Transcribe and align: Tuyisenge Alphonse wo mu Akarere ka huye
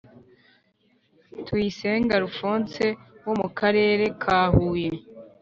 Tuyisenge 1.45 2.11
Alphonse 2.19 2.85
wo 3.25 3.33
mu 3.39 3.45
Akarere 3.51 4.05
ka 4.21 4.39
huye 4.53 4.89